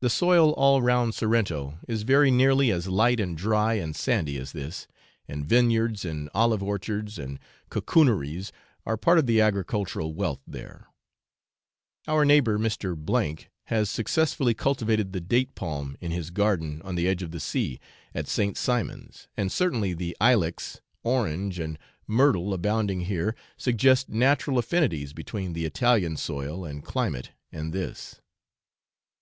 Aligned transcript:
The 0.00 0.08
soil 0.08 0.52
all 0.52 0.80
round 0.80 1.14
Sorrento 1.14 1.80
is 1.86 2.02
very 2.04 2.30
nearly 2.30 2.70
as 2.70 2.86
light 2.86 3.18
and 3.20 3.36
dry 3.36 3.74
and 3.74 3.94
sandy 3.94 4.38
as 4.38 4.52
this, 4.52 4.86
and 5.26 5.44
vineyards 5.44 6.04
and 6.04 6.30
olive 6.32 6.62
orchards 6.62 7.18
and 7.18 7.38
cocooneries 7.68 8.50
are 8.86 8.96
part 8.96 9.18
of 9.18 9.26
the 9.26 9.40
agricultural 9.40 10.14
wealth 10.14 10.40
there. 10.46 10.86
Our 12.06 12.24
neighbour 12.24 12.58
Mr. 12.58 12.96
C 13.38 13.48
has 13.64 13.90
successfully 13.90 14.54
cultivated 14.54 15.12
the 15.12 15.20
date 15.20 15.54
palm 15.56 15.98
in 16.00 16.10
his 16.12 16.30
garden 16.30 16.80
on 16.82 16.94
the 16.94 17.08
edge 17.08 17.22
of 17.22 17.32
the 17.32 17.40
sea, 17.40 17.80
at 18.14 18.28
St. 18.28 18.56
Simon's, 18.56 19.26
and 19.36 19.50
certainly 19.50 19.92
the 19.94 20.16
ilex, 20.20 20.80
orange, 21.02 21.58
and 21.58 21.76
myrtle 22.06 22.54
abounding 22.54 23.00
here 23.02 23.34
suggest 23.58 24.08
natural 24.08 24.58
affinities 24.58 25.12
between 25.12 25.52
the 25.52 25.66
Italian 25.66 26.16
soil 26.16 26.64
and 26.64 26.84
climate 26.84 27.32
and 27.52 27.72
this. 27.74 28.20